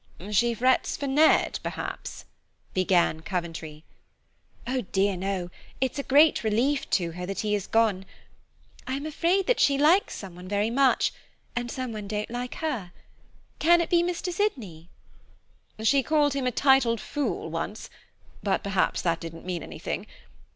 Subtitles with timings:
[0.31, 2.25] "She frets for Ned perhaps,"
[2.73, 3.83] began Coventry.
[4.65, 8.07] "Oh dear, no; it's a great relief to her that he is gone.
[8.87, 11.13] I'm afraid that she likes someone very much,
[11.55, 12.93] and someone don't like her.
[13.59, 14.33] Can it be Mr.
[14.33, 14.89] Sydney?"
[15.83, 17.87] "She called him a 'titled fool' once,
[18.41, 20.07] but perhaps that didn't mean anything.